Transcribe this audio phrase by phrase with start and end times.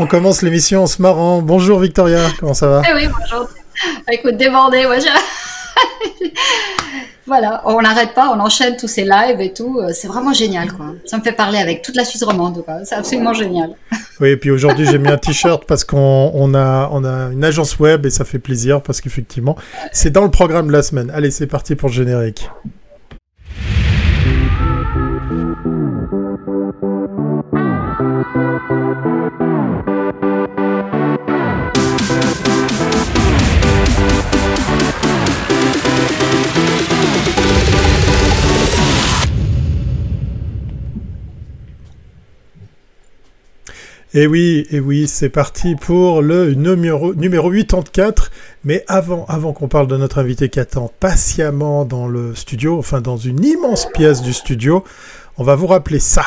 [0.00, 1.42] on commence l'émission en se marrant.
[1.42, 3.48] Bonjour Victoria, comment ça va eh Oui, bonjour.
[4.10, 4.96] Écoute, débordé, moi
[7.26, 9.80] voilà, on n'arrête pas, on enchaîne tous ces lives et tout.
[9.92, 10.94] C'est vraiment génial, quoi.
[11.04, 12.84] Ça me fait parler avec toute la Suisse romande, quoi.
[12.84, 13.74] C'est absolument génial.
[14.20, 17.78] Oui, et puis aujourd'hui, j'ai mis un t-shirt parce qu'on a, on a une agence
[17.78, 19.56] web et ça fait plaisir parce qu'effectivement,
[19.92, 21.10] c'est dans le programme de la semaine.
[21.14, 22.48] Allez, c'est parti pour le générique.
[44.12, 48.32] Et oui, et oui, c'est parti pour le numéro, numéro 84.
[48.64, 53.16] Mais avant qu'on parle de notre invité qui attend patiemment dans le studio, enfin dans
[53.16, 54.82] une immense pièce du studio,
[55.38, 56.24] on va vous rappeler ça.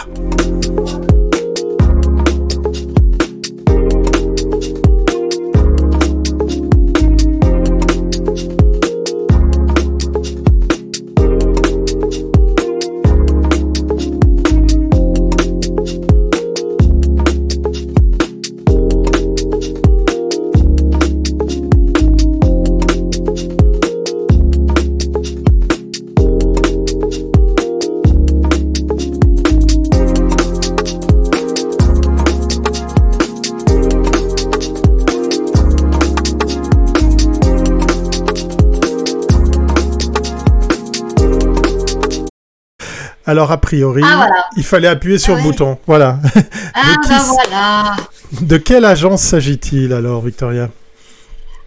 [43.33, 45.77] Alors, a priori, ah, il fallait appuyer sur le ah bouton.
[45.87, 46.19] Voilà.
[46.75, 47.95] Ah, bah voilà.
[48.41, 50.69] De quelle agence s'agit-il alors, Victoria?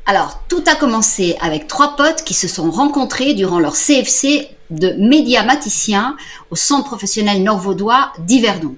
[0.06, 4.94] Alors, tout a commencé avec trois potes qui se sont rencontrés durant leur CFC de
[4.98, 6.16] médiamaticiens
[6.50, 8.76] au centre professionnel nord-vaudois d'Yverdon.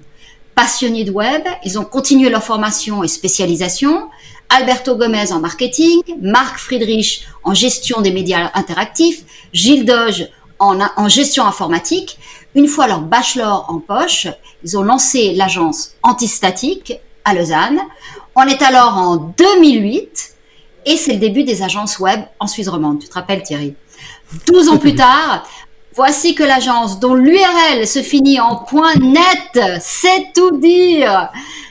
[0.55, 4.09] Passionnés de web, ils ont continué leur formation et spécialisation.
[4.49, 9.21] Alberto Gomez en marketing, Marc Friedrich en gestion des médias interactifs,
[9.53, 10.27] Gilles Doge
[10.57, 12.17] en, en gestion informatique.
[12.55, 14.27] Une fois leur bachelor en poche,
[14.63, 16.93] ils ont lancé l'agence Antistatique
[17.23, 17.79] à Lausanne.
[18.35, 20.33] On est alors en 2008
[20.85, 22.99] et c'est le début des agences web en Suisse romande.
[22.99, 23.75] Tu te rappelles Thierry?
[24.47, 25.47] 12 ans plus tard,
[25.93, 28.65] voici que l'agence dont l'URL se finit en
[28.99, 31.29] .net, c'est tout dire,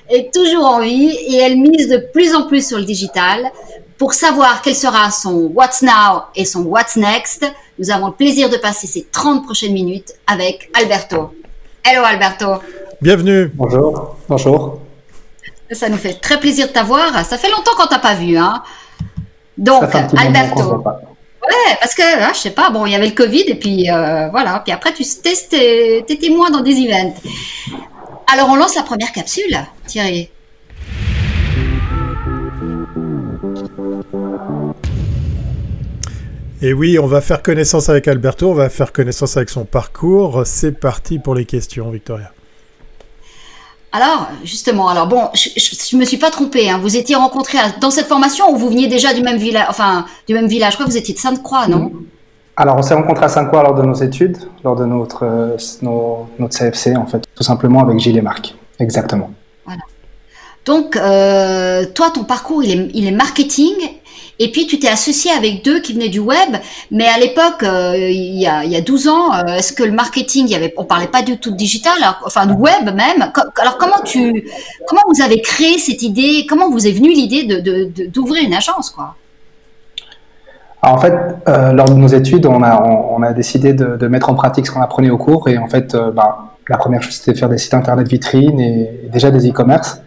[0.09, 3.51] est toujours en vie et elle mise de plus en plus sur le digital.
[3.99, 7.45] Pour savoir quel sera son What's Now et son What's Next,
[7.81, 11.35] nous avons le plaisir de passer ces 30 prochaines minutes avec Alberto.
[11.85, 12.63] Hello Alberto.
[13.03, 13.51] Bienvenue.
[13.53, 14.17] Bonjour.
[14.29, 14.81] Bonjour.
[15.73, 17.25] Ça nous fait très plaisir de t'avoir.
[17.25, 18.63] Ça fait longtemps qu'on t'a pas vu, hein.
[19.57, 19.83] Donc,
[20.17, 20.77] Alberto.
[20.77, 23.91] Ouais, parce que, hein, je sais pas, bon, il y avait le Covid et puis
[23.91, 24.61] euh, voilà.
[24.65, 27.15] Puis après, tu étais moins dans des events.
[28.33, 29.59] Alors, on lance la première capsule,
[29.89, 30.31] Thierry.
[36.61, 40.43] Et oui, on va faire connaissance avec Alberto, on va faire connaissance avec son parcours.
[40.45, 42.33] C'est parti pour les questions, Victoria.
[43.93, 46.69] Alors, justement, alors bon, je, ne me suis pas trompée.
[46.69, 46.79] Hein.
[46.83, 50.35] Vous étiez rencontrés dans cette formation ou vous veniez déjà du même village, enfin du
[50.35, 50.73] même village?
[50.73, 51.93] Je crois que vous étiez de Sainte-Croix, non?
[52.57, 55.57] Alors, on s'est rencontrés à Sainte-Croix lors de nos études, lors de notre euh,
[56.39, 59.31] notre CFC en fait, tout simplement avec Gilles et Marc, exactement.
[59.65, 59.83] Voilà.
[60.65, 63.75] Donc, euh, toi, ton parcours, il est, il est marketing
[64.39, 66.57] et puis tu t'es associé avec deux qui venaient du web,
[66.91, 69.83] mais à l'époque, euh, il, y a, il y a 12 ans, euh, est-ce que
[69.83, 71.95] le marketing, il y on parlait pas du tout de digital,
[72.25, 73.33] enfin de web même.
[73.61, 74.49] Alors comment tu,
[74.87, 76.47] comment vous avez créé cette idée?
[76.49, 79.17] Comment vous est venue l'idée de, d'ouvrir une agence, quoi?
[80.81, 81.13] En fait,
[81.49, 84.71] euh, lors de nos études, on a, on, a décidé de, mettre en pratique ce
[84.71, 85.49] qu'on apprenait au cours.
[85.49, 89.09] Et en fait, bah, la première chose, c'était de faire des sites internet vitrines et
[89.13, 90.01] déjà des e-commerce.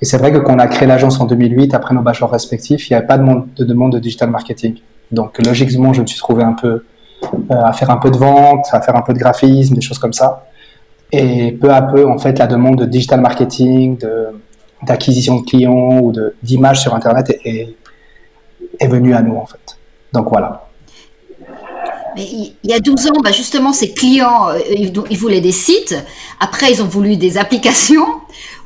[0.00, 2.88] Et c'est vrai que quand on a créé l'agence en 2008, après nos bachelors respectifs,
[2.88, 3.24] il n'y avait pas de,
[3.56, 4.76] de, demande de digital marketing.
[5.10, 6.84] Donc logiquement, je me suis trouvé un peu
[7.22, 9.98] euh, à faire un peu de vente, à faire un peu de graphisme, des choses
[9.98, 10.46] comme ça.
[11.12, 13.98] Et peu à peu, en fait, la demande de digital marketing,
[14.82, 17.74] d'acquisition de, clients ou d'images sur Internet est,
[18.78, 19.78] est, venue à nous, en fait.
[20.12, 20.66] Donc voilà.
[22.16, 24.58] Il y a 12 ans, bah justement, ces clients, euh,
[25.10, 25.94] ils voulaient des sites.
[26.40, 28.06] Après, ils ont voulu des applications.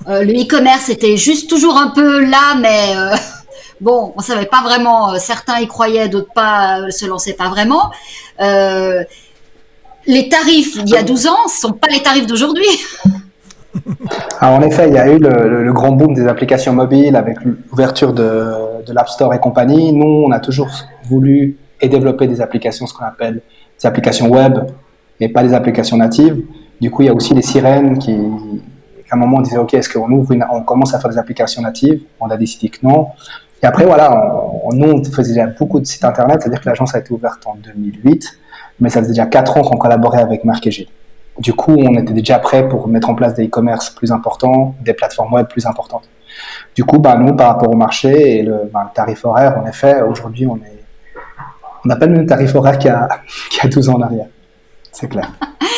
[0.09, 3.15] Euh, le e-commerce était juste toujours un peu là, mais euh,
[3.81, 5.13] bon, on savait pas vraiment.
[5.13, 7.91] Euh, certains y croyaient, d'autres pas, se lançaient pas vraiment.
[10.07, 12.69] les tarifs d'il y a 12 ans ne sont pas les tarifs d'aujourd'hui.
[14.41, 18.13] Ah, en effet, il y a eu le, grand boom des applications mobiles avec l'ouverture
[18.13, 19.93] de, de l'App Store et compagnie.
[19.93, 20.69] Nous, on a toujours
[21.05, 23.43] voulu et développer des applications, ce qu'on appelle
[23.79, 24.59] des applications web,
[25.21, 26.43] et pas des applications natives.
[26.81, 28.17] Du coup, il y a aussi les sirènes qui,
[29.11, 31.63] à un moment, on disait, OK, est-ce qu'on ouvre on commence à faire des applications
[31.63, 33.09] natives On a décidé que non.
[33.63, 34.35] Et après, voilà,
[34.65, 37.47] on, nous, on faisait déjà beaucoup de sites internet, c'est-à-dire que l'agence a été ouverte
[37.47, 38.39] en 2008,
[38.81, 40.89] mais ça faisait déjà 4 ans qu'on collaborait avec Marc et.
[41.39, 44.95] Du coup, on était déjà prêt pour mettre en place des e-commerce plus importants, des
[44.95, 46.09] plateformes web plus importantes.
[46.75, 50.03] Du coup, bah, nous, par rapport au marché et le, bah, tarif horaire, en effet,
[50.03, 50.85] aujourd'hui, on est,
[51.85, 52.95] on n'a pas le même tarif horaire qu'il y
[53.51, 54.27] qu'il y a 12 ans en arrière.
[54.93, 55.31] C'est clair.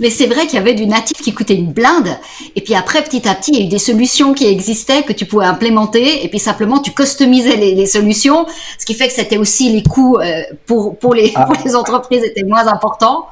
[0.00, 2.16] Mais c'est vrai qu'il y avait du natif qui coûtait une blinde.
[2.56, 5.12] Et puis après, petit à petit, il y a eu des solutions qui existaient que
[5.12, 6.24] tu pouvais implémenter.
[6.24, 8.46] Et puis simplement, tu customisais les, solutions.
[8.78, 11.44] Ce qui fait que c'était aussi les coûts euh, pour, pour, les, ah.
[11.44, 13.26] pour les entreprises étaient moins importants.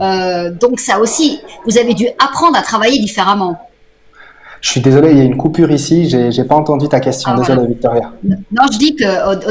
[0.00, 3.58] Euh, donc ça aussi, vous avez dû apprendre à travailler différemment.
[4.64, 6.08] Je suis désolé, il y a une coupure ici.
[6.08, 7.32] J'ai, pas entendu ta question.
[7.34, 8.12] Ah, désolé, Victoria.
[8.24, 9.04] Non, je dis que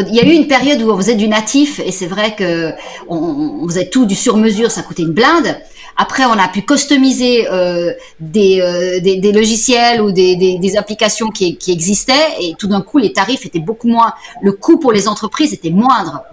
[0.10, 2.72] il y a eu une période où vous êtes du natif et c'est vrai que
[3.08, 5.56] on, vous êtes tout du sur mesure, ça coûtait une blinde.
[5.96, 10.78] Après, on a pu customiser euh, des, euh, des, des, logiciels ou des, des, des
[10.78, 14.14] applications qui, qui, existaient et tout d'un coup, les tarifs étaient beaucoup moins.
[14.42, 16.24] Le coût pour les entreprises était moindre.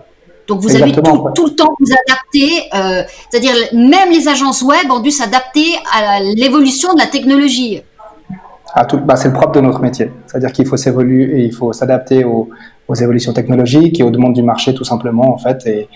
[0.47, 1.03] Donc vous avez tout,
[1.35, 6.21] tout, le temps vous adapter, euh, c'est-à-dire même les agences web ont dû s'adapter à
[6.21, 7.83] l'évolution de la technologie.
[8.75, 11.73] Ah, tout, bah, c'est le propre de notre métier, c'est-à-dire qu'il faut s'évoluer il faut
[11.73, 12.49] s'adapter aux,
[12.89, 15.65] aux, évolutions technologiques et aux demandes du marché tout simplement en fait.
[15.69, 15.89] Et,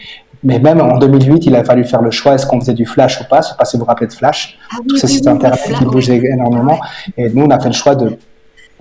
[0.45, 3.21] mais même en 2008, il a fallu faire le choix est-ce qu'on faisait du flash
[3.21, 3.41] ou pas?
[3.41, 5.61] Je ne sais pas si vous vous rappelez de flash, ah, oui, ce site internet
[5.79, 6.79] qui bougeait énormément.
[7.17, 8.17] Et nous, on a fait le choix de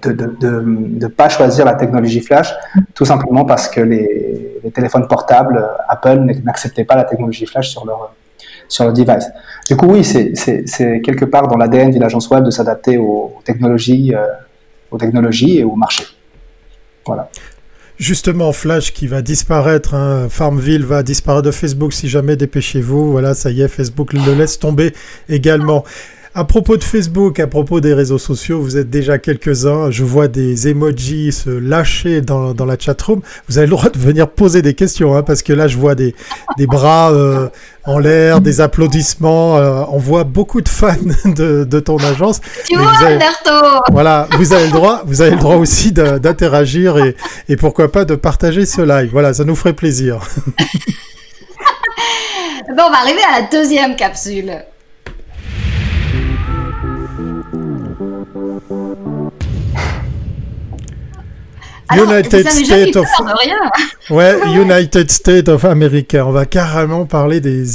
[0.04, 2.54] de ne de, de, pas choisir la technologie flash,
[2.94, 7.86] tout simplement parce que les, les téléphones portables, Apple n'acceptait pas la technologie flash sur
[7.86, 8.14] leur,
[8.68, 9.30] sur le device.
[9.68, 14.14] Du coup, oui, c'est quelque part dans l'ADN d'une agence web de s'adapter aux, technologies,
[14.14, 14.26] euh,
[14.92, 16.06] aux technologies et au marché.
[17.06, 17.30] Voilà.
[17.98, 23.12] Justement, Flash qui va disparaître, hein, Farmville va disparaître de Facebook si jamais dépêchez-vous.
[23.12, 24.94] Voilà, ça y est, Facebook le laisse tomber
[25.30, 25.84] également.
[26.36, 29.92] À propos de Facebook, à propos des réseaux sociaux, vous êtes déjà quelques-uns.
[29.92, 33.22] Je vois des emojis se lâcher dans, dans la chatroom.
[33.48, 35.94] Vous avez le droit de venir poser des questions, hein, parce que là, je vois
[35.94, 36.16] des,
[36.58, 37.50] des bras euh,
[37.84, 39.60] en l'air, des applaudissements.
[39.60, 40.96] Euh, on voit beaucoup de fans
[41.26, 42.42] de, de ton agence.
[42.68, 43.52] Tu vois, Alberto
[43.92, 47.16] Voilà, vous avez le droit, vous avez le droit aussi d'interagir et,
[47.48, 49.12] et pourquoi pas de partager ce live.
[49.12, 50.18] Voilà, ça nous ferait plaisir.
[52.70, 54.64] bon, on va arriver à la deuxième capsule.
[61.98, 63.08] United States of
[64.10, 66.26] ouais, United States of America.
[66.26, 67.66] On va carrément parler des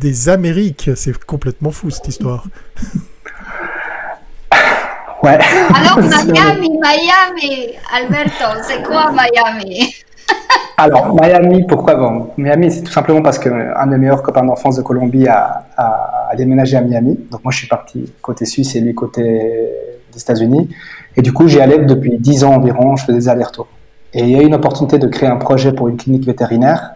[0.00, 0.90] des Amériques.
[0.94, 2.44] C'est complètement fou cette histoire.
[5.22, 5.38] Ouais.
[5.74, 9.94] Alors Miami, Miami, Alberto, c'est quoi Miami?
[10.76, 12.30] Alors Miami, pourquoi bon?
[12.36, 16.28] Miami, c'est tout simplement parce que un des meilleurs copains d'enfance de Colombie a, a,
[16.30, 17.18] a déménagé à Miami.
[17.32, 19.68] Donc moi je suis parti côté suisse et lui côté
[20.18, 20.68] États-Unis.
[21.16, 23.68] Et du coup, j'y allais depuis 10 ans environ, je faisais des allers-retours.
[24.14, 26.92] Et il y a eu une opportunité de créer un projet pour une clinique vétérinaire.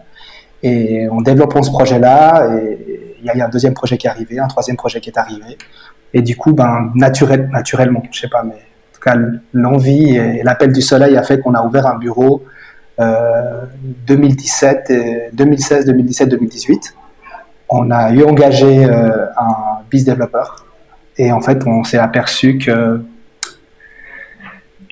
[0.63, 2.49] Et en développant ce projet-là,
[3.19, 5.17] il y a eu un deuxième projet qui est arrivé, un troisième projet qui est
[5.17, 5.57] arrivé.
[6.13, 9.15] Et du coup, ben, naturel, naturellement, je sais pas, mais en tout cas,
[9.53, 12.43] l'envie et l'appel du soleil a fait qu'on a ouvert un bureau
[12.99, 13.65] euh,
[14.07, 14.93] 2017,
[15.33, 16.95] 2016, 2017, 2018.
[17.69, 20.65] On a eu engagé euh, un business développeur.
[21.17, 23.03] Et en fait, on s'est aperçu que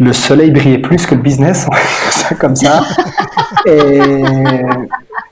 [0.01, 1.67] le soleil brillait plus que le business,
[2.09, 2.83] ça comme ça.
[3.65, 4.23] et,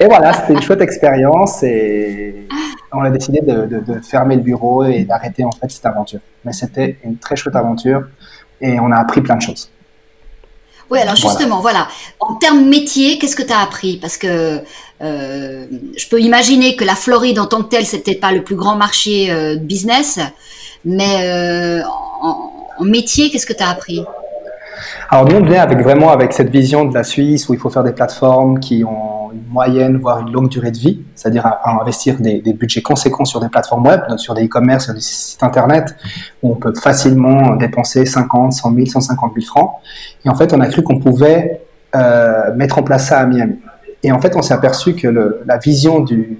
[0.05, 2.48] voilà, c'était une chouette expérience et
[2.91, 6.20] on a décidé de, fermer le bureau et d'arrêter en fait cette aventure.
[6.46, 8.03] Mais c'était une très chouette aventure
[8.62, 9.70] et on a appris plein de choses.
[10.89, 11.88] Oui, alors justement, voilà.
[12.20, 13.98] En termes métier, qu'est-ce que tu as appris?
[13.98, 14.62] Parce que
[15.01, 18.43] euh, je peux imaginer que la Floride en tant que telle, c'est peut-être pas le
[18.43, 20.20] plus grand marché euh, de business,
[20.86, 21.84] mais euh,
[22.22, 24.03] en, en, métier, qu'est-ce que tu as appris?
[25.09, 27.69] Alors nous, on vient avec vraiment avec cette vision de la Suisse où il faut
[27.69, 31.81] faire des plateformes qui ont une moyenne, voire une longue durée de vie, c'est-à-dire à,
[31.81, 35.95] investir des, budgets conséquents sur des plateformes web, sur des e-commerce, sur des sites internet,
[36.43, 39.71] où on peut facilement dépenser 50, 100 000, 150 000 francs.
[40.25, 41.62] Et en fait, on a cru qu'on pouvait
[41.95, 43.59] euh, mettre en place ça à Miami.
[44.03, 46.39] Et en fait, on s'est aperçu que la vision du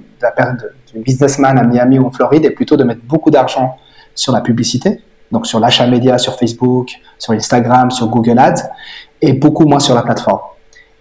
[0.96, 3.78] businessman à Miami ou en Floride est plutôt de mettre beaucoup d'argent
[4.16, 8.70] sur la publicité, donc sur l'achat média sur Facebook, sur Instagram, sur Google Ads,
[9.22, 10.40] et beaucoup moins sur la plateforme.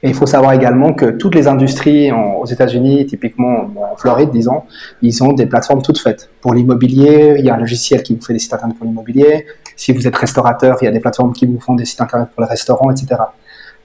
[0.02, 4.62] Et il faut savoir également que toutes les industries aux États-Unis, typiquement en Floride, disons,
[5.02, 6.30] ils ont des plateformes toutes faites.
[6.40, 9.46] Pour l'immobilier, il y a un logiciel qui vous fait des sites internet pour l'immobilier.
[9.74, 12.28] Si vous êtes restaurateur, il y a des plateformes qui vous font des sites internet
[12.32, 13.20] pour les restaurants, etc.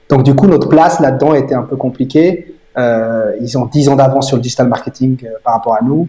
[0.07, 2.55] Donc du coup, notre place là-dedans était un peu compliquée.
[2.77, 6.07] Euh, ils ont 10 ans d'avance sur le digital marketing euh, par rapport à nous.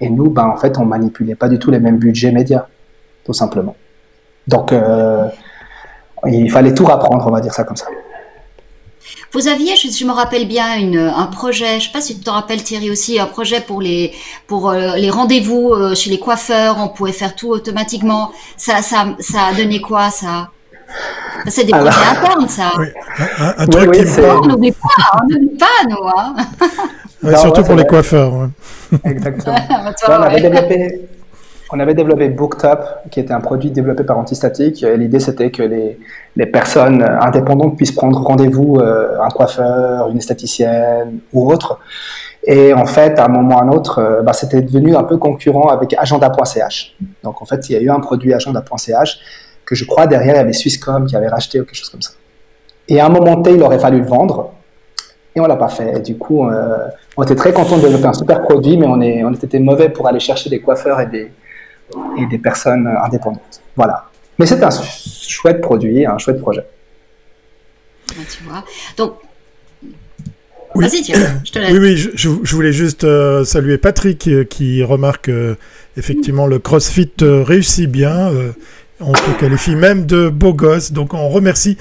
[0.00, 2.66] Et nous, ben, en fait, on manipulait pas du tout les mêmes budgets médias
[3.28, 3.76] tout simplement.
[4.46, 4.72] Donc,
[6.26, 7.86] il fallait tout apprendre, on va dire ça comme ça.
[9.32, 12.24] Vous aviez, je, me rappelle bien, une, un projet, je ne sais pas si tu
[12.24, 14.14] te rappelles Thierry aussi, un projet pour les,
[14.46, 18.32] pour, euh, les rendez-vous euh, chez les coiffeurs, on pouvait faire tout automatiquement.
[18.56, 20.48] Ça, ça, ça a donné quoi ça?
[21.46, 22.72] C'est des projets internes, ça.
[22.78, 22.86] Oui.
[23.58, 26.08] Un, truc qui on n'oublie pas, on n'oublie pas, nous.
[26.16, 27.36] Hein.
[27.36, 28.48] surtout pour les coiffeurs.
[29.04, 29.56] Exactement.
[30.08, 31.08] on avait développé,
[31.70, 34.80] on avait développé Booktop, qui était un produit développé par Antistatic.
[34.96, 41.50] L'idée, c'était que les, personnes indépendantes puissent prendre rendez-vous, euh, un coiffeur, une esthéticienne ou
[41.50, 41.78] autre.
[42.44, 45.02] Et en fait, à un moment ou à un autre, euh, bah, c'était devenu un
[45.02, 46.96] peu concurrent avec agenda.ch.
[47.22, 49.18] Donc en fait, il y a eu un produit agenda.ch
[49.66, 52.00] que je crois derrière, il y avait Swisscom qui avait racheté ou quelque chose comme
[52.00, 52.12] ça.
[52.88, 54.52] Et à un moment T, il aurait fallu le vendre.
[55.36, 55.98] Et on l'a pas fait.
[55.98, 56.78] Et du coup, euh,
[57.18, 58.86] on était très content de développer un super produit, mais
[59.22, 61.30] on était mauvais pour aller chercher des coiffeurs et des,
[62.18, 63.62] et des personnes indépendantes.
[63.76, 64.08] Voilà.
[64.38, 66.64] Mais c'est un chouette produit, un chouette projet.
[68.06, 68.64] tu vois.
[68.96, 69.14] Donc,
[70.74, 70.84] oui.
[70.84, 71.02] Vas-y,
[71.44, 71.72] je te laisse.
[71.72, 75.56] Oui, oui, je, voulais juste euh, saluer Patrick euh, qui remarque euh,
[75.96, 78.30] effectivement le CrossFit réussit bien.
[79.00, 80.92] on te qualifie même de beau gosse.
[80.92, 81.78] Donc on remercie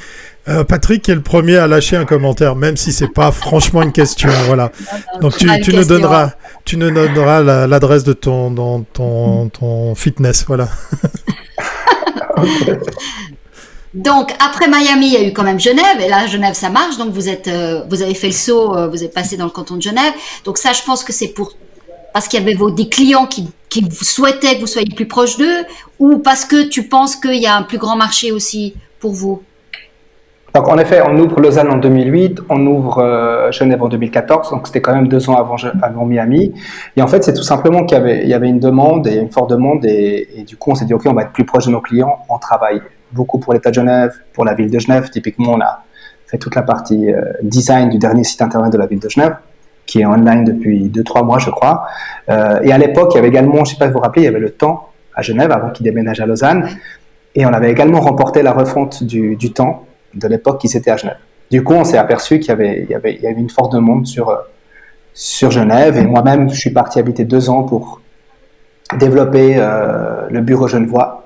[0.49, 3.91] euh, Patrick est le premier à lâcher un commentaire, même si c'est pas franchement une
[3.91, 4.29] question.
[4.45, 4.71] Voilà.
[5.21, 6.31] Donc tu, nous donneras,
[6.65, 10.45] tu nous donneras l'adresse de ton, ton, ton fitness.
[10.47, 10.69] Voilà.
[13.93, 16.97] Donc après Miami, il y a eu quand même Genève et là Genève ça marche.
[16.97, 19.51] Donc vous êtes, euh, vous avez fait le saut, euh, vous êtes passé dans le
[19.51, 20.13] canton de Genève.
[20.45, 21.53] Donc ça, je pense que c'est pour
[22.13, 25.37] parce qu'il y avait vos, des clients qui, qui souhaitaient que vous soyez plus proche
[25.37, 25.65] d'eux
[25.99, 29.43] ou parce que tu penses qu'il y a un plus grand marché aussi pour vous?
[30.53, 34.67] Donc en effet, on ouvre Lausanne en 2008, on ouvre euh, Genève en 2014, donc
[34.67, 36.53] c'était quand même deux ans avant, Miami.
[36.95, 39.85] Et en fait, c'est tout simplement qu'il y avait, une demande et une forte demande,
[39.85, 42.19] et, du coup, on s'est dit, OK, on va être plus proche de nos clients,
[42.29, 45.09] on travaille beaucoup pour l'État de Genève, pour la ville de Genève.
[45.09, 45.83] Typiquement, on a
[46.25, 49.35] fait toute la partie euh, design du dernier site internet de la ville de Genève,
[49.85, 51.87] qui est online depuis deux, trois mois, je crois.
[52.29, 54.03] Euh, et à l'époque, il y avait également, je ne sais pas si vous vous
[54.03, 56.67] rappelez, il y avait le temps à Genève avant qu'il déménage à Lausanne.
[57.35, 61.17] Et on avait également remporté la refonte du temps de l'époque qui s'était à Genève.
[61.49, 63.49] Du coup, on s'est aperçu qu'il y avait, il y, avait, il y avait une
[63.49, 64.35] force demande sur, euh,
[65.13, 65.97] sur Genève.
[65.97, 68.01] Et moi-même, je suis parti habiter deux ans pour
[68.97, 71.25] développer euh, le bureau Genevois.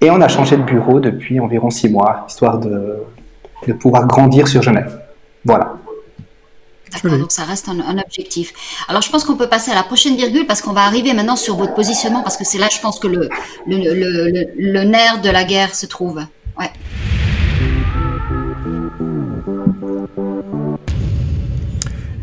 [0.00, 3.02] Et on a changé de bureau depuis environ six mois, histoire de,
[3.66, 4.98] de pouvoir grandir sur Genève.
[5.44, 5.74] Voilà.
[6.92, 8.52] D'accord, donc ça reste un, un, objectif.
[8.88, 11.36] Alors je pense qu'on peut passer à la prochaine virgule parce qu'on va arriver maintenant
[11.36, 13.30] sur votre positionnement parce que c'est là, je pense que le,
[13.66, 16.20] le, le, le nerf de la guerre se trouve.
[16.58, 16.70] Ouais.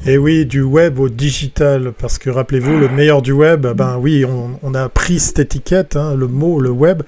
[0.10, 4.26] Et oui, du web au digital, parce que rappelez-vous, le meilleur du web, ben oui,
[4.26, 7.04] on, a pris cette étiquette, hein, le mot, le web.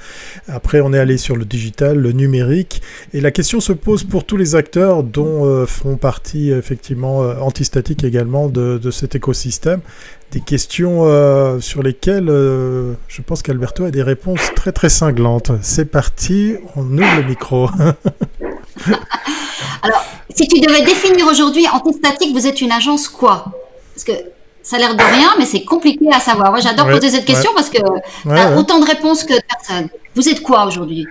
[0.47, 2.83] Après, on est allé sur le digital, le numérique.
[3.11, 7.39] Et la question se pose pour tous les acteurs, dont euh, font partie effectivement euh,
[7.39, 9.81] Antistatique également de, cet écosystème.
[10.29, 15.51] Des questions euh, sur lesquelles je pense qu'Alberto a des réponses très très cinglantes.
[15.63, 17.67] C'est parti, on ouvre le micro.
[19.81, 23.45] Alors, si tu devais définir aujourd'hui Antistatique, vous êtes une agence quoi?
[23.93, 24.11] Parce que
[24.63, 26.51] ça a l'air de rien, mais c'est compliqué à savoir.
[26.51, 27.79] Moi, j'adore poser cette question parce que
[28.29, 29.89] a autant de réponses que de personnes.
[30.15, 31.07] Vous êtes quoi aujourd'hui?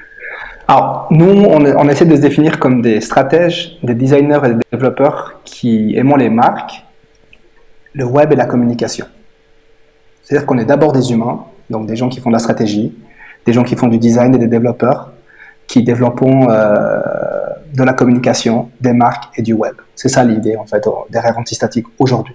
[0.68, 5.40] Alors, nous, on, essaie de se définir comme des stratèges, des designers et des développeurs
[5.44, 6.84] qui aimons les marques,
[7.92, 9.06] le web et la communication.
[10.22, 12.94] C'est-à-dire qu'on est d'abord des humains, donc des gens qui font de la stratégie,
[13.46, 15.10] des gens qui font du design et des développeurs,
[15.66, 17.00] qui développons euh,
[17.72, 19.74] de la communication, des marques et du web.
[19.94, 22.34] C'est ça l'idée en fait derrière Antistatique aujourd'hui.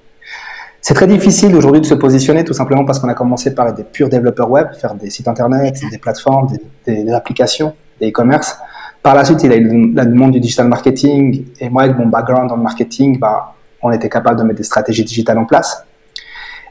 [0.88, 3.76] C'est très difficile aujourd'hui de se positionner tout simplement parce qu'on a commencé par être
[3.76, 6.48] des purs développeurs web, faire des sites internet, des plateformes,
[6.86, 8.60] des, applications, des e-commerce.
[9.02, 11.98] Par la suite, il y a eu la demande du digital marketing et moi, avec
[11.98, 15.84] mon background en marketing, bah, on était capable de mettre des stratégies digitales en place.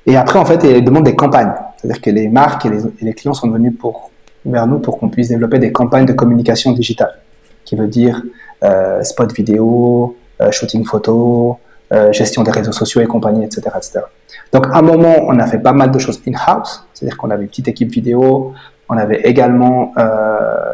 [0.07, 1.53] Et après, en fait, il y a la demande des campagnes.
[1.77, 4.13] C'est-à-dire que les marques et les, et les clients sont venus pour,
[4.45, 7.19] vers nous pour qu'on puisse développer des campagnes de communication digitale,
[7.65, 8.23] qui veut dire
[9.03, 11.59] spot vidéo, euh, shooting photo,
[11.93, 14.01] euh, gestion des réseaux sociaux et compagnie, etc., etc.
[14.53, 17.43] Donc, à un moment, on a fait pas mal de choses in-house, c'est-à-dire qu'on avait
[17.43, 18.53] une petite équipe vidéo,
[18.89, 19.95] on avait également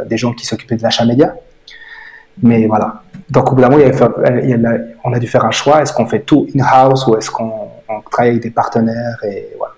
[0.07, 1.35] des gens qui s'occupaient de l'achat média.
[2.43, 3.03] Mais voilà.
[3.29, 3.85] Donc, au bout d'un moment,
[5.05, 5.81] on a dû faire un choix.
[5.83, 7.69] Est-ce qu'on fait tout in-house ou est-ce qu'on
[8.11, 9.75] travaille avec des partenaires et voilà.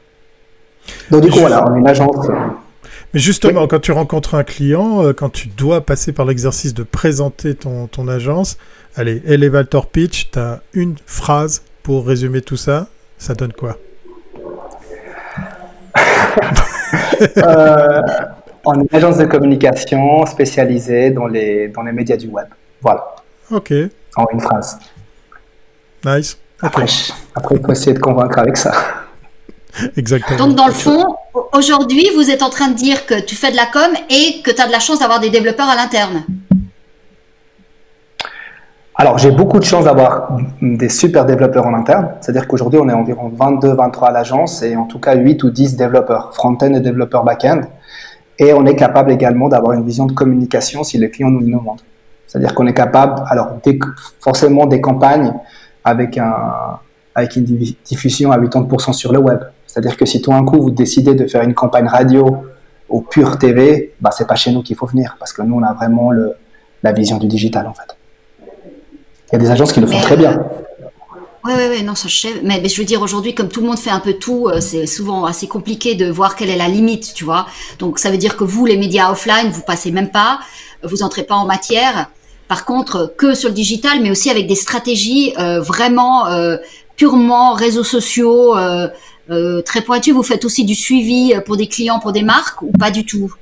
[1.10, 2.26] Donc, du coup, voilà, on est une agence.
[3.14, 6.82] Mais justement, quand tu rencontres un client, euh, quand tu dois passer par l'exercice de
[6.82, 8.56] présenter ton, ton agence,
[8.96, 12.88] allez, elevator pitch, tu as une phrase pour résumer tout ça,
[13.18, 13.78] ça donne quoi?
[17.38, 18.02] Euh,
[18.64, 22.46] On est une agence de communication spécialisée dans les, dans les médias du web.
[22.80, 23.14] Voilà.
[23.50, 23.72] Ok.
[24.16, 24.78] En une phrase.
[26.04, 26.36] Nice.
[26.60, 26.84] Après,
[27.34, 28.72] après, il faut essayer de convaincre avec ça.
[29.96, 30.38] Exactement.
[30.38, 31.16] Donc, dans le fond,
[31.52, 34.50] aujourd'hui, vous êtes en train de dire que tu fais de la com et que
[34.50, 36.24] tu as de la chance d'avoir des développeurs à l'interne.
[38.94, 42.10] Alors, j'ai beaucoup de chance d'avoir des super développeurs en interne.
[42.20, 45.50] C'est-à-dire qu'aujourd'hui, on est environ 22, 23 à l'agence et en tout cas 8 ou
[45.50, 47.62] 10 développeurs, front-end et développeurs back-end.
[48.38, 51.46] Et on est capable également d'avoir une vision de communication si les clients nous le
[51.46, 51.80] demandent.
[52.26, 53.56] C'est-à-dire qu'on est capable, alors,
[54.20, 55.34] forcément des campagnes
[55.84, 56.78] avec, un,
[57.14, 57.44] avec une
[57.84, 59.40] diffusion à 80% sur le web.
[59.72, 62.44] C'est-à-dire que si tout un coup vous décidez de faire une campagne radio
[62.90, 65.62] au pure TV, bah, c'est pas chez nous qu'il faut venir parce que nous, on
[65.62, 66.34] a vraiment le,
[66.82, 67.96] la vision du digital en fait.
[68.42, 70.44] Il y a des agences qui le font très bien.
[71.44, 72.34] Oui, oui, oui, non, ça je sais.
[72.42, 74.86] Mais, je veux dire, aujourd'hui, comme tout le monde fait un peu tout, euh, c'est
[74.86, 77.46] souvent assez compliqué de voir quelle est la limite, tu vois.
[77.78, 80.38] Donc, ça veut dire que vous, les médias offline, vous passez même pas,
[80.84, 82.10] vous entrez pas en matière.
[82.46, 86.58] Par contre, que sur le digital, mais aussi avec des stratégies euh, vraiment euh,
[86.94, 88.54] purement réseaux sociaux,
[89.64, 90.12] très pointues.
[90.12, 93.32] Vous faites aussi du suivi pour des clients, pour des marques, ou pas du tout?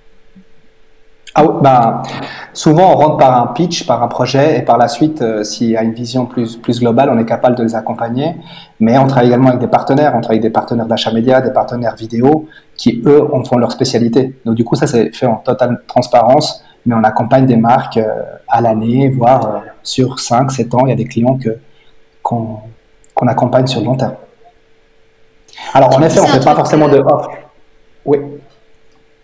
[1.32, 2.02] Ah, bah,
[2.52, 5.70] souvent, on rentre par un pitch, par un projet, et par la suite, euh, s'il
[5.70, 8.34] y a une vision plus, plus globale, on est capable de les accompagner.
[8.80, 10.14] Mais on travaille également avec des partenaires.
[10.16, 13.70] On travaille avec des partenaires d'achat média, des partenaires vidéo, qui, eux, en font leur
[13.70, 14.34] spécialité.
[14.44, 18.22] Donc, du coup, ça, c'est fait en totale transparence, mais on accompagne des marques euh,
[18.48, 20.86] à l'année, voire euh, sur 5, 7 ans.
[20.86, 21.58] Il y a des clients que,
[22.24, 22.58] qu'on,
[23.14, 24.14] qu'on accompagne sur le long terme.
[25.74, 27.30] Alors, en effet, on ne fait pas forcément de offre.
[28.04, 28.18] Oui.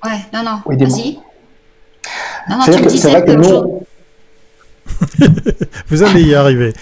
[0.05, 0.61] Ouais, non, non.
[0.67, 1.19] Oui, Vas-y.
[2.65, 3.83] C'est vrai que nous...
[5.89, 6.73] Vous allez y arriver.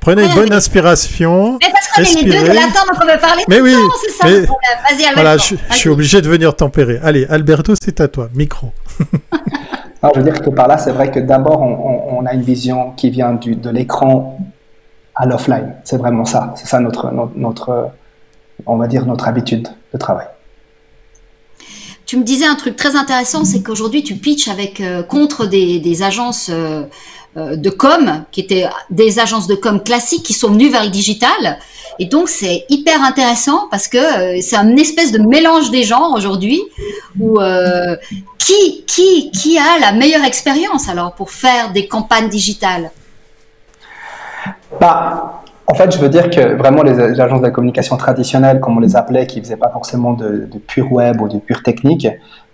[0.00, 1.58] Prenez une bonne inspiration.
[1.60, 4.26] Mais parce qu'on est les deux de l'attente, on peut parler mais oui, c'est ça
[4.26, 4.40] mais...
[4.40, 7.00] Vas-y, Voilà, je, suis obligé de venir tempérer.
[7.02, 8.72] Allez, Alberto, c'est à toi, micro.
[10.02, 12.42] Alors, je veux dire que par là, c'est vrai que d'abord, on, on, a une
[12.42, 14.38] vision qui vient du, de l'écran
[15.14, 15.74] à l'offline.
[15.84, 16.52] C'est vraiment ça.
[16.56, 17.88] C'est ça notre, notre, notre,
[18.66, 20.26] on va dire, notre habitude de travail
[22.06, 26.02] tu me disais un truc très intéressant, c'est qu'aujourd'hui tu pitches avec euh, contre des,
[26.02, 26.84] agences euh,
[27.36, 30.90] euh, de com qui étaient des agences de com classiques qui sont venues vers le
[30.90, 31.58] digital.
[31.98, 36.60] Et donc c'est hyper intéressant parce que c'est un espèce de mélange des genres aujourd'hui
[37.20, 37.38] où
[38.38, 42.90] qui qui qui a la meilleure expérience alors pour faire des campagnes digitales?
[44.80, 48.76] Bah en fait, je veux dire que vraiment les agences de la communication traditionnelles, comme
[48.76, 52.06] on les appelait, qui faisaient pas forcément de, de pur web ou de pure technique,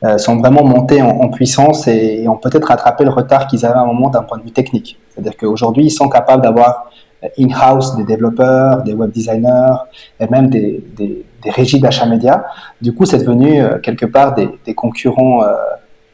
[0.04, 3.82] euh, sont vraiment montées en, puissance et, ont peut-être rattrapé le retard qu'ils avaient à
[3.82, 4.98] un moment d'un point de vue technique.
[5.10, 6.90] C'est-à-dire qu'aujourd'hui, ils sont capables d'avoir
[7.38, 9.74] in-house des développeurs, des web designers
[10.20, 12.44] et même des, des, des régies d'achat média.
[12.80, 15.54] Du coup, c'est devenu euh, quelque part des, des concurrents euh,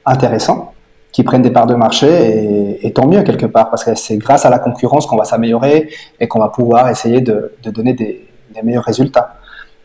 [0.06, 0.72] intéressants
[1.16, 4.44] qui prennent des parts de marché et, tant mieux quelque part parce que c'est grâce
[4.44, 5.88] à la concurrence qu'on va s'améliorer
[6.20, 8.28] et qu'on va pouvoir essayer de, donner des,
[8.62, 9.36] meilleurs résultats.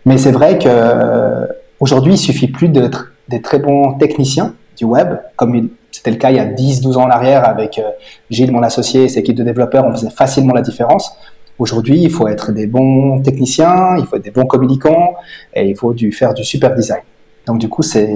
[0.06, 1.48] Mais c'est vrai que euh,
[1.80, 6.32] aujourd'hui, il suffit plus d'être des très bons techniciens du web, comme c'était le cas
[6.32, 7.84] il y a 10-12 ans en arrière avec euh,
[8.30, 11.16] Gilles, mon associé, et ses équipes de développeurs, on faisait facilement la différence.
[11.60, 15.14] Aujourd'hui, il faut être des bons techniciens, il faut être des bons communicants
[15.54, 17.04] et il faut du, faire du super design.
[17.46, 18.10] Donc du coup, c'est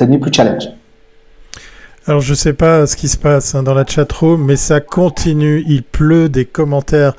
[0.00, 0.68] devenu plus challenge.
[2.08, 5.62] Alors je sais pas ce qui se passe hein, dans la chatroom, mais ça continue.
[5.68, 7.14] Il pleut des commentaires,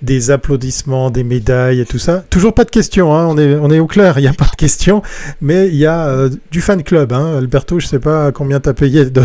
[0.00, 2.24] des applaudissements, des médailles et tout ça.
[2.30, 4.44] Toujours pas de questions, hein, on, est, on est au clair, il n'y a pas
[4.44, 5.02] de questions,
[5.40, 7.12] mais il y a euh, du fan club.
[7.12, 7.38] Hein.
[7.38, 9.22] Alberto, je sais pas combien tu as payé de,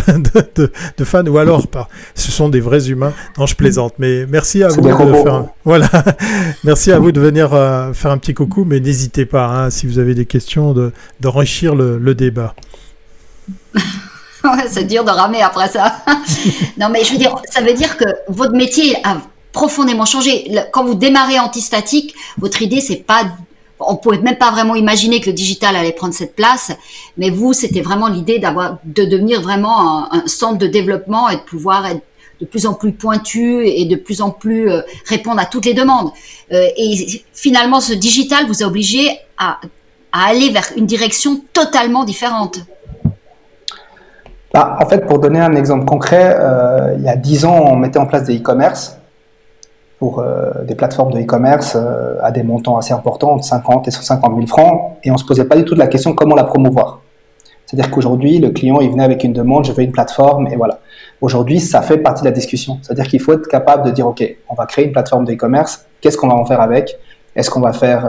[0.55, 1.89] de, de, fans, ou alors pas.
[2.15, 3.13] Ce sont des vrais humains.
[3.37, 5.45] Non, je plaisante, mais merci à vous de faire...
[5.63, 5.89] Voilà,
[6.63, 9.85] merci à vous de venir euh, faire un petit coucou, mais n'hésitez pas, hein, si
[9.85, 10.73] vous avez des questions,
[11.19, 12.55] d'enrichir le, le débat.
[14.69, 16.03] c'est dur de ramer après ça.
[16.77, 19.17] non, mais je veux dire, ça veut dire que votre métier a
[19.51, 20.51] profondément changé.
[20.71, 23.23] Quand vous démarrez antistatique, votre idée, c'est pas,
[23.79, 26.71] on pouvait même pas vraiment imaginer que le digital allait prendre cette place,
[27.17, 31.41] mais vous, c'était vraiment l'idée d'avoir, de devenir vraiment un, centre de développement et de
[31.41, 32.01] pouvoir être
[32.41, 35.75] de plus en plus pointu et de plus en plus euh, répondre à toutes les
[35.75, 36.11] demandes.
[36.51, 39.59] Euh, et finalement, ce digital vous a obligé à,
[40.11, 42.59] à aller vers une direction totalement différente.
[44.53, 47.75] Bah, en fait, pour donner un exemple concret, euh, il y a 10 ans, on
[47.75, 48.99] mettait en place des e-commerce
[49.97, 53.91] pour euh, des plateformes de e-commerce euh, à des montants assez importants, entre 50 et
[53.91, 56.43] 150 000 francs, et on ne se posait pas du tout la question comment la
[56.43, 57.01] promouvoir.
[57.65, 60.79] C'est-à-dire qu'aujourd'hui, le client, il venait avec une demande, je veux une plateforme, et voilà.
[61.19, 62.77] Aujourd'hui, ça fait partie de la discussion.
[62.83, 65.87] C'est-à-dire qu'il faut être capable de dire, OK, on va créer une plateforme de e-commerce,
[65.99, 66.95] qu'est-ce qu'on va en faire avec?
[67.35, 68.07] Est-ce qu'on va faire,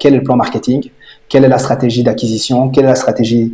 [0.00, 0.88] quel est le plan marketing?
[1.28, 2.70] Quelle est la stratégie d'acquisition?
[2.70, 3.52] Quelle est la stratégie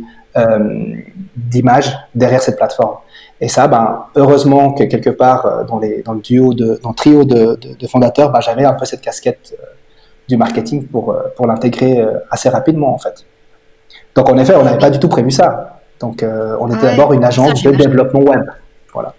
[1.35, 2.97] d'images derrière cette plateforme.
[3.39, 6.95] Et ça, ben, heureusement que quelque part dans, les, dans le duo de, dans le
[6.95, 9.57] trio de, de, fondateurs, ben, j'avais un peu cette casquette
[10.29, 13.25] du marketing pour, pour l'intégrer assez rapidement en fait.
[14.15, 15.79] Donc en effet, on n'avait pas du tout prévu ça.
[15.99, 18.45] Donc on était d'abord une agence de développement web.
[18.93, 19.15] Voilà.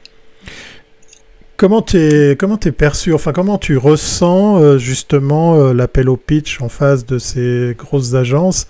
[1.62, 6.60] Comment t'es comment es perçu, enfin comment tu ressens euh, justement euh, l'appel au pitch
[6.60, 8.66] en face de ces grosses agences?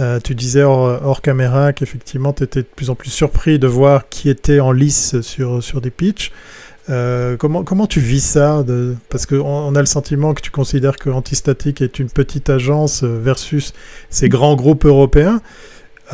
[0.00, 4.08] Euh, Tu disais hors, caméra qu'effectivement tu étais de plus en plus surpris de voir
[4.08, 6.32] qui était en lice sur, sur des pitchs.
[7.38, 8.64] comment, comment tu vis ça.
[9.08, 13.02] Parce qu'on on a le sentiment que tu considères que Antistatic est une petite agence
[13.04, 13.72] versus
[14.10, 15.40] ces grands groupes européens.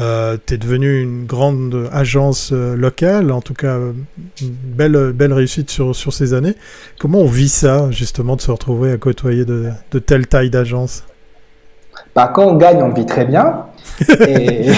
[0.01, 3.79] Euh, tu es devenu une grande agence euh, locale, en tout cas
[4.40, 6.57] une belle, belle réussite sur, sur ces années.
[6.99, 11.05] Comment on vit ça, justement, de se retrouver à côtoyer de, de telle taille d'agence?
[12.16, 13.66] Bah, Quand on gagne, on vit très bien.
[14.28, 14.70] Et...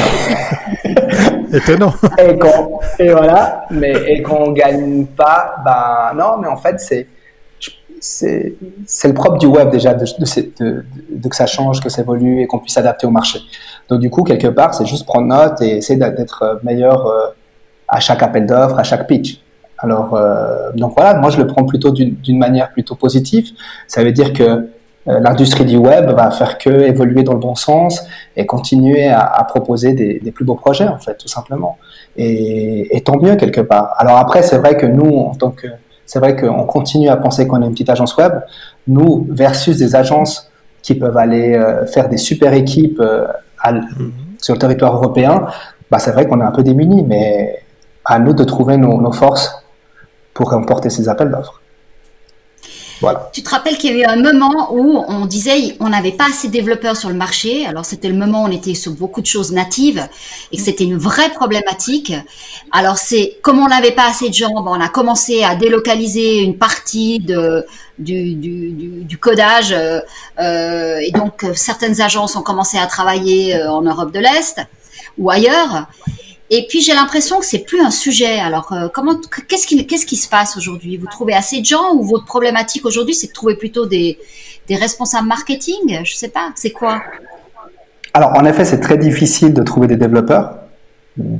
[1.52, 1.94] Étonnant.
[2.18, 6.80] et, quand, et voilà, mais et quand on gagne pas, bah non, mais en fait,
[6.80, 7.06] c'est
[7.98, 12.42] c'est le propre du web déjà de, de, de, que ça change, que ça évolue
[12.42, 13.40] et qu'on puisse s'adapter au marché.
[13.88, 17.28] Donc du coup, quelque part, c'est juste prendre note et essayer d'être meilleur euh,
[17.88, 19.40] à chaque appel d'offres, à chaque pitch.
[19.78, 23.50] Alors euh, donc voilà, moi je le prends plutôt d'une manière plutôt positive.
[23.86, 24.60] Ça veut dire que euh,
[25.06, 28.04] l'industrie du web va faire que évoluer dans le bon sens
[28.36, 31.78] et continuer à, à proposer des, des, plus beaux projets en fait, tout simplement.
[32.16, 33.94] Et, et tant mieux quelque part.
[33.98, 35.68] Alors après, c'est vrai que nous, en tant que
[36.06, 38.32] c'est vrai qu'on continue à penser qu'on est une petite agence web.
[38.86, 43.26] Nous, versus des agences qui peuvent aller euh, faire des super équipes euh,
[43.68, 44.12] mhm.
[44.40, 45.46] sur le territoire européen,
[45.90, 47.60] bah, c'est vrai qu'on est un peu démunis, mais
[48.04, 49.64] à nous de trouver nos, nos forces
[50.32, 51.60] pour remporter ces appels d'offres.
[53.32, 56.28] Tu te rappelles qu'il y a eu un moment où on disait on n'avait pas
[56.30, 57.66] assez de développeurs sur le marché.
[57.66, 60.08] Alors c'était le moment où on était sur beaucoup de choses natives
[60.50, 62.14] et que c'était une vraie problématique.
[62.72, 66.42] Alors c'est comme on n'avait pas assez de gens, ben, on a commencé à délocaliser
[66.42, 67.20] une partie
[67.98, 70.00] du, codage euh,
[70.40, 74.60] euh et donc certaines agences ont commencé à travailler euh, en Europe de l'Est
[75.18, 75.86] ou ailleurs.
[76.50, 78.38] Et puis j'ai l'impression que c'est plus un sujet.
[78.38, 79.14] Alors euh, comment
[79.48, 79.66] qu'est-ce
[80.06, 80.96] qui se passe aujourd'hui?
[80.96, 84.18] Vous trouvez assez de gens ou votre problématique aujourd'hui c'est de trouver plutôt des,
[84.70, 86.00] responsables marketing?
[86.04, 87.02] Je sais pas, c'est quoi?
[88.14, 90.56] Alors en effet, c'est très difficile de trouver des développeurs.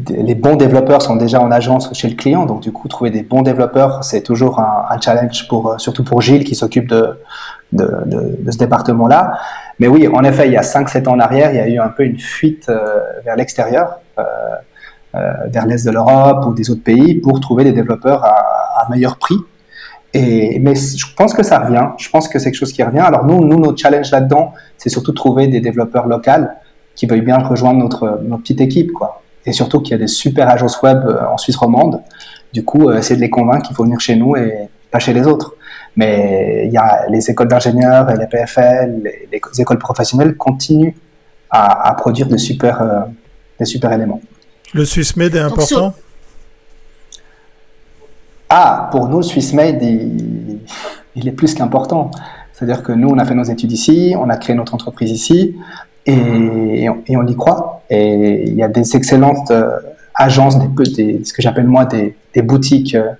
[0.08, 3.22] Les bons développeurs sont déjà en agence chez le client, donc du coup trouver des
[3.22, 7.18] bons développeurs c'est toujours un, challenge pour euh, surtout pour Gilles qui s'occupe de
[7.72, 9.38] ce département-là.
[9.78, 11.78] Mais oui, en effet, il y a 5-7 ans en arrière, il y a eu
[11.78, 14.00] un peu une fuite euh, vers l'extérieur.
[15.46, 19.36] Vers l'est de l'Europe ou des autres pays pour trouver des développeurs à, meilleur prix.
[20.14, 21.88] Et, mais je pense que ça revient.
[21.98, 23.00] Je pense que c'est quelque chose qui revient.
[23.00, 26.46] Alors nous, nous notre challenge là-dedans, c'est surtout trouver des développeurs locaux
[26.96, 29.22] qui veuillent bien rejoindre notre, notre petite équipe, quoi.
[29.44, 32.02] Et surtout qu'il y a des super agences web euh, en Suisse romande.
[32.52, 35.12] Du coup, euh, essayer de les convaincre qu'il faut venir chez nous et pas chez
[35.12, 35.54] les autres.
[35.94, 40.94] Mais il y a les écoles d'ingénieurs et les PFL, les, écoles professionnelles continuent
[41.48, 43.06] à, produire de super,
[43.58, 44.20] des super éléments.
[44.74, 45.94] Le SwissMade est important
[48.48, 50.60] Ah, pour nous, le SwissMade, il,
[51.14, 52.10] il est plus qu'important.
[52.52, 55.56] C'est-à-dire que nous, on a fait nos études ici, on a créé notre entreprise ici,
[56.06, 57.82] et, et, on, y croit.
[57.90, 59.78] Et il y a des excellentes euh,
[60.14, 63.10] agences, des, ce que j'appelle moi des, des boutiques, euh,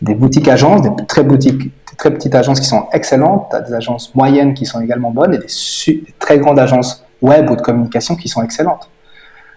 [0.00, 4.14] des boutiques agences, des très boutiques, des très petites agences qui sont excellentes, des agences
[4.14, 5.46] moyennes qui sont également bonnes, et des,
[5.94, 8.88] des très grandes agences web ou de communication qui sont excellentes.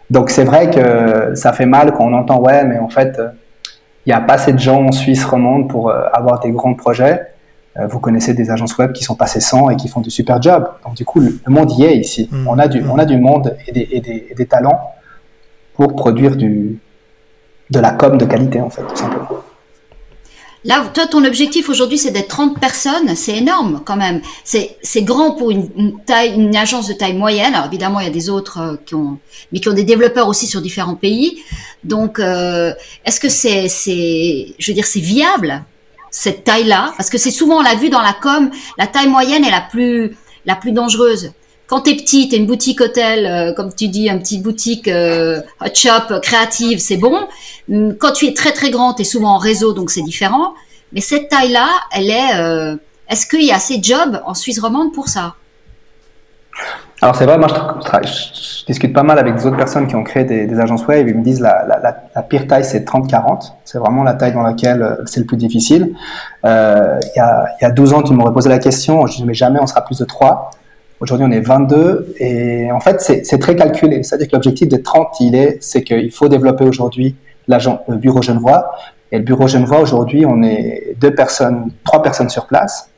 [0.09, 3.19] Donc c'est vrai que ça fait mal quand on entend ouais, mais en fait,
[4.05, 6.75] il n'y a pas assez de gens en Suisse romande pour euh, avoir des grands
[6.75, 7.21] projets.
[7.77, 10.41] Euh, vous connaissez des agences web qui sont passées sans et qui font du super
[10.41, 10.69] job.
[10.85, 12.29] Donc du coup, le monde y est ici.
[12.31, 12.47] Mmh.
[12.47, 14.91] On, a du, on a du monde et des, et des, et des talents
[15.73, 16.79] pour produire du,
[17.71, 19.27] de la com de qualité, en fait, tout simplement.
[20.65, 23.15] Là, toi, ton objectif aujourd'hui, c'est d'être 30 personnes.
[23.15, 24.21] C'est énorme quand même.
[24.43, 26.01] C'est, grand pour une,
[26.55, 27.53] agence de taille moyenne.
[27.53, 29.19] Alors évidemment, il y a des autres euh, qui ont,
[29.51, 31.43] mais qui ont des développeurs aussi sur différents pays.
[31.83, 32.73] Donc, euh,
[33.05, 35.63] est-ce que c'est, c'est, je veux dire, c'est viable
[36.09, 36.93] cette taille-là?
[36.97, 38.49] Parce que c'est souvent, on l'a vu dans la com,
[38.79, 41.31] la taille moyenne est la plus, la plus dangereuse
[41.67, 45.41] quand t'es petit, t'es une boutique hôtel, euh, comme tu dis, une petite boutique euh,
[45.61, 47.27] hot shop créative, c'est bon.
[47.71, 50.53] Hum, quand tu es très très grand, t'es souvent en réseau, donc c'est différent.
[50.93, 52.35] Mais cette taille-là, elle est.
[52.35, 52.75] Euh,
[53.09, 55.35] est-ce qu'il y a assez de jobs en Suisse romande pour ça?
[57.01, 60.23] Alors c'est vrai, moi je, discute pas mal avec des autres personnes qui ont créé
[60.23, 61.07] des, agences web.
[61.07, 61.65] Ils me disent la,
[62.15, 63.51] la, pire taille c'est 30-40.
[63.65, 65.93] C'est vraiment la taille dans laquelle c'est le plus difficile.
[66.43, 66.47] Il
[67.15, 69.05] y, a, y a 12 ans, tu m'aurais posé la question.
[69.05, 70.51] Je disais mais jamais on sera plus de 3.
[71.01, 74.01] Aujourd'hui, on est 22 et en fait, c'est très calculé.
[74.03, 77.15] C'est-à-dire que l'objectif de 30, il est, c'est qu'il faut développer aujourd'hui
[77.47, 78.71] le bureau Genevois.
[79.11, 82.89] Et le bureau Genevois, aujourd'hui, on est deux personnes, trois personnes sur place,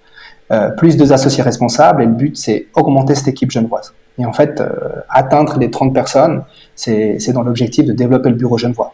[0.51, 2.03] euh, plus deux associés responsables.
[2.03, 3.93] Et le but, c'est augmenter cette équipe genevoise.
[4.19, 4.69] Et en fait, euh,
[5.09, 6.43] atteindre les 30 personnes,
[6.75, 8.93] c'est dans l'objectif de développer le bureau genevois.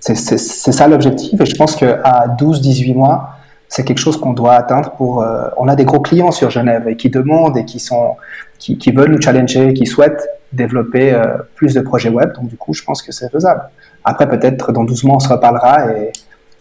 [0.00, 1.40] C'est ça l'objectif.
[1.40, 3.37] Et je pense qu'à 12, 18 mois,
[3.68, 5.22] c'est quelque chose qu'on doit atteindre pour.
[5.22, 8.16] Euh, on a des gros clients sur Genève et qui demandent et qui sont,
[8.58, 12.32] qui, qui veulent nous challenger, qui souhaitent développer euh, plus de projets web.
[12.34, 13.62] Donc du coup, je pense que c'est faisable.
[14.04, 16.12] Après, peut-être dans 12 mois, on se reparlera et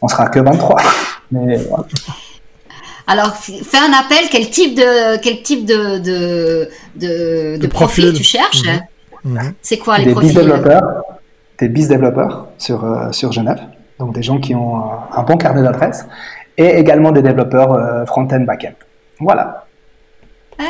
[0.02, 0.82] on sera que 23.
[1.32, 1.86] Mais voilà.
[3.08, 4.28] Alors, fais un appel.
[4.30, 8.13] Quel type de quel type de de, de, de profil.
[8.13, 9.34] tu cherches mhm.
[9.34, 9.54] Mhm.
[9.62, 10.34] C'est quoi les des profils?
[10.34, 11.04] développeurs,
[11.58, 13.62] Des biz développeurs sur euh, sur Genève.
[14.00, 16.06] Donc des gens qui ont un, un bon carnet d'adresses
[16.58, 18.74] et également des développeurs euh, front-end, back-end.
[19.20, 19.63] Voilà.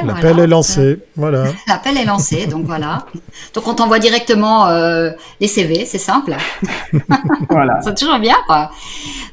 [0.04, 1.45] L'appel est lancé, voilà.
[1.67, 3.06] L'appel est lancé, donc voilà.
[3.54, 6.36] Donc on t'envoie directement euh, les CV, c'est simple.
[7.50, 7.80] voilà.
[7.84, 8.69] c'est toujours bien, quoi.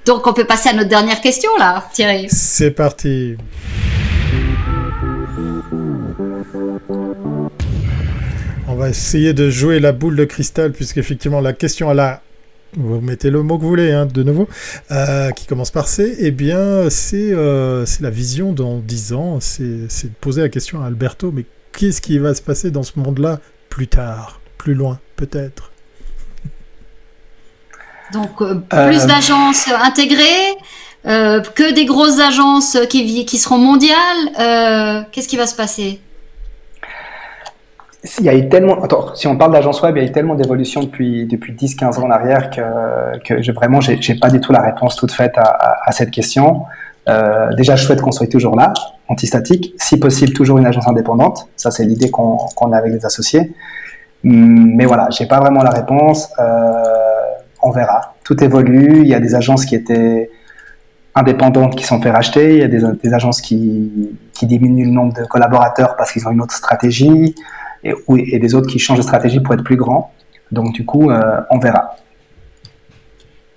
[0.07, 2.29] Donc on peut passer à notre dernière question, là, Thierry.
[2.31, 3.37] C'est parti.
[8.69, 12.23] On va essayer de jouer la boule de cristal, puisqu'effectivement la question à la
[12.77, 14.49] vous mettez le mot que vous voulez, hein, de nouveau,
[14.91, 19.39] euh, qui commence par C, eh bien, euh, c'est la vision dans 10 ans.
[19.41, 22.93] C'est de poser la question à Alberto, mais qu'est-ce qui va se passer dans ce
[22.97, 25.71] monde-là plus tard, plus loin, peut-être?
[28.13, 30.55] Donc, euh, plus d'agences intégrées
[31.05, 35.07] que des grosses agences qui, qui seront mondiales.
[35.13, 36.01] Qu'est-ce qui va se passer?
[38.21, 38.79] Y a tellement,
[39.14, 41.99] si on parle d'agence web, il y a eu tellement d'évolution depuis, depuis 10, 15
[41.99, 45.90] ans en arrière que, je, vraiment, j'ai, pas du tout la réponse toute faite à,
[45.93, 46.64] cette question.
[47.09, 48.73] Euh, déjà, je souhaite qu'on soit toujours là,
[49.09, 51.49] antistatique, si possible, toujours une agence indépendante.
[51.57, 53.55] Ça, c'est l'idée qu'on, a avec les associés.
[54.25, 56.31] Hum, mais voilà, j'ai pas vraiment la réponse.
[56.38, 56.73] Euh,
[57.62, 58.14] on verra.
[58.23, 59.01] Tout évolue.
[59.01, 60.31] Il y a des agences qui étaient
[61.14, 62.55] indépendantes qui sont fait racheter.
[62.55, 66.27] Il y a des, des agences qui, qui diminuent le nombre de collaborateurs parce qu'ils
[66.27, 67.35] ont une autre stratégie
[67.85, 70.12] et, et des autres qui changent de stratégie pour être plus grands.
[70.51, 71.97] Donc du coup, euh, on verra.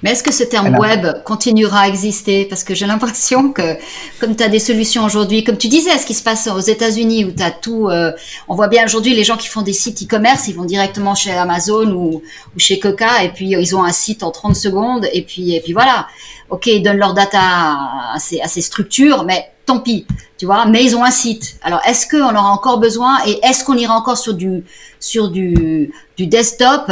[0.04, 2.46] Mais est-ce que ce terme web continuera à exister?
[2.46, 3.78] Parce que j'ai l'impression que,
[4.20, 7.26] comme tu as des solutions aujourd'hui, comme tu disais, ce qui se passe aux États-Unis,
[7.26, 8.12] où tu as tout, euh,
[8.48, 11.32] on voit bien aujourd'hui les gens qui font des sites e-commerce, ils vont directement chez
[11.32, 15.24] Amazon ou, ou, chez Coca, et puis ils ont un site en 30 secondes, et
[15.24, 16.08] puis, et puis voilà.
[16.52, 20.08] Ok, ils donnent leur data à ces, à ces structures, mais tant pis,
[20.40, 20.66] tu vois.
[20.66, 21.60] Mais ils ont un site.
[21.64, 24.64] Alors, est-ce qu'on aura encore besoin et est-ce qu'on ira encore sur du,
[25.00, 26.92] sur du, du desktop?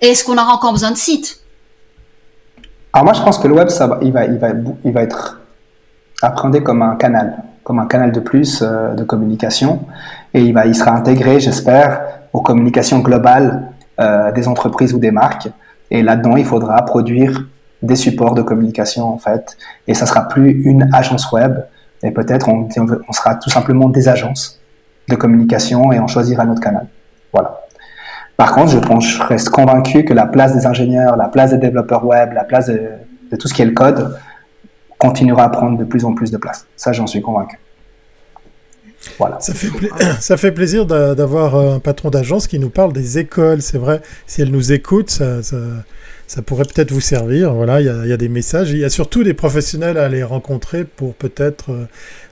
[0.00, 1.40] Est-ce qu'on aura encore besoin de site?
[2.94, 3.68] Alors moi, je pense que le web,
[4.02, 4.48] il, va, il, va,
[4.84, 5.40] il va être
[6.22, 9.84] appréhendé comme un canal, comme un canal de plus euh, de communication,
[10.34, 13.68] et il, va, il sera intégré, j'espère, aux communications globales
[14.00, 15.48] euh, des entreprises ou des marques.
[15.90, 17.46] Et là-dedans, il faudra produire
[17.82, 19.56] des supports de communication, en fait,
[19.88, 21.54] et ça sera plus une agence web,
[22.02, 22.68] et peut-être on,
[23.12, 24.60] sera tout simplement des agences
[25.08, 26.86] de communication et on choisira notre canal.
[27.32, 27.60] Voilà.
[28.36, 31.58] Par contre, je, pense, je reste convaincu que la place des ingénieurs, la place des
[31.58, 34.18] développeurs web, la place de, tout ce qui est le code
[34.98, 36.66] continuera à prendre de plus en plus de place.
[36.76, 37.58] Ça, j'en suis convaincu.
[39.18, 39.38] Voilà.
[39.40, 39.68] Ça fait,
[40.20, 43.62] ça fait plaisir d'avoir un patron d'agence qui nous parle des écoles.
[43.62, 45.42] C'est vrai, si elle nous écoute, ça,
[46.40, 47.52] pourrait peut-être vous servir.
[47.52, 48.70] Voilà, il y, a, des messages.
[48.70, 51.84] Il y a surtout des professionnels à aller rencontrer pour peut-être euh,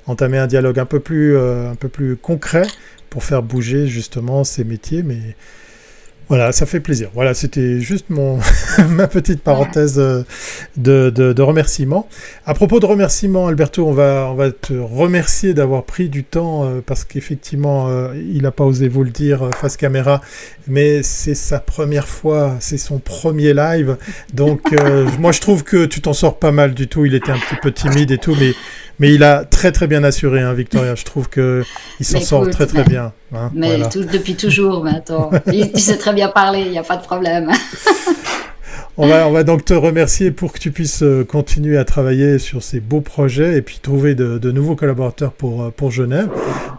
[0.07, 2.67] entamer un dialogue un peu plus, euh, un peu plus concret
[3.11, 5.03] pour faire bouger justement ces métiers.
[5.03, 5.19] Mais
[6.31, 7.11] voilà, ça fait plaisir.
[7.13, 8.39] Voilà, c'était juste mon
[8.89, 10.23] ma petite parenthèse euh,
[10.77, 12.09] de, de, de, remerciements.
[12.47, 16.65] À propos de remerciements, Alberto, on va, on va te remercier d'avoir pris du temps
[16.65, 20.21] euh, parce qu'effectivement, euh, il n'a pas osé vous le dire face caméra,
[20.69, 23.97] mais c'est sa première fois, c'est son premier live.
[24.33, 24.73] Donc,
[25.19, 27.05] moi, je trouve que tu t'en sors pas mal du tout.
[27.07, 28.53] Il était un petit peu timide et tout, mais
[29.01, 30.95] mais il a très très bien assuré, hein, Victoria.
[30.95, 31.65] Je trouve que
[31.99, 33.13] il s'en sort très très bien.
[33.35, 35.31] Hein, mais depuis toujours, maintenant.
[35.53, 37.51] il, tu sais très bien parler, il n'y a pas de problème.
[38.99, 42.39] on, va, on va donc te remercier pour que tu puisses euh, continuer à travailler
[42.39, 46.29] sur ces beaux projets et puis trouver de, nouveaux collaborateurs pour, euh, pour Genève.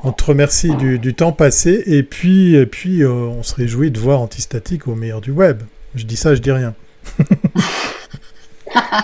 [0.04, 3.90] On te remercie du, du temps passé et puis, et puis euh, on se réjouit
[3.90, 5.64] de voir Antistatique au meilleur du web.
[5.96, 6.76] Je dis ça, je dis rien.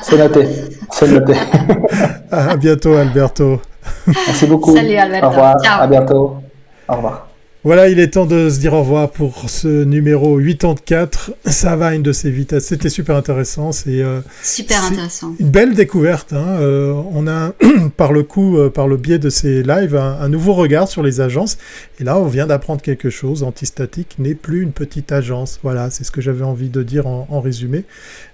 [0.01, 0.47] C'est noté.
[0.91, 1.33] C'est noté.
[2.31, 3.61] à bientôt, Alberto.
[4.05, 4.75] Merci beaucoup.
[4.75, 5.27] Salut, Alberto.
[5.27, 5.55] Au revoir.
[5.63, 6.35] À bientôt.
[6.87, 7.27] Au revoir.
[7.67, 11.31] Voilà, il est temps de se dire au revoir pour ce numéro 84.
[11.45, 12.67] Ça va une de ces vitesses.
[12.67, 13.73] C'était super intéressant.
[13.73, 15.33] C'est euh, super intéressant.
[15.37, 16.31] Une belle découverte.
[16.31, 16.59] Hein.
[16.61, 17.51] Euh, on a
[17.97, 21.19] par le coup, euh, par le biais de ces lives, un, nouveau regard sur les
[21.19, 21.57] agences.
[21.99, 23.43] Et là, on vient d'apprendre quelque chose.
[23.43, 25.59] Antistatique n'est plus une petite agence.
[25.63, 27.85] Voilà, c'est ce que j'avais envie de dire en résumé.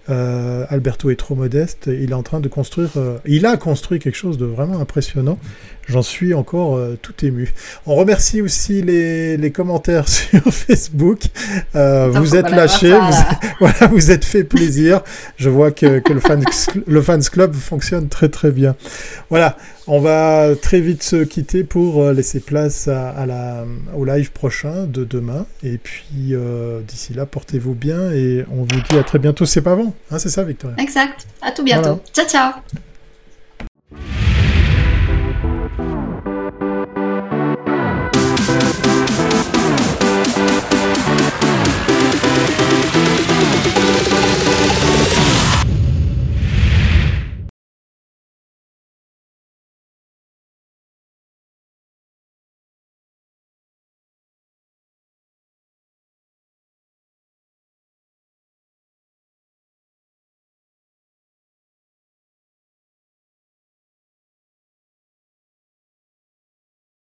[0.10, 1.88] Euh, Alberto est trop modeste.
[1.88, 2.90] Il est en train de construire.
[2.98, 5.40] Euh, il a construit quelque chose de vraiment impressionnant.
[5.88, 7.54] J'en suis encore euh, tout ému.
[7.86, 11.22] On remercie aussi les, les commentaires sur Facebook.
[11.74, 15.02] vous êtes lâchés, vous, voilà, vous êtes fait plaisir.
[15.38, 16.40] Je vois que, que le, fans,
[16.86, 18.76] le fans club fonctionne très très bien.
[19.30, 23.53] Voilà, on va très vite se quitter pour laisser place à, la,
[23.96, 25.46] au live prochain de demain.
[25.64, 26.36] Et puis
[26.88, 29.46] d'ici là, portez-vous bien et on vous dit à très bientôt.
[29.46, 29.94] C'est pas bon.
[30.12, 30.78] Hein, c'est ça, Victoria?
[30.80, 31.28] Exact.
[31.42, 32.02] À tout bientôt.
[32.14, 32.54] Ciao, ciao.